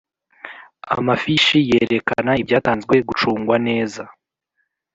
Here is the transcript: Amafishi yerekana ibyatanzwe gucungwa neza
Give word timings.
Amafishi 0.95 1.57
yerekana 1.69 2.31
ibyatanzwe 2.41 2.95
gucungwa 3.07 3.55
neza 3.67 4.03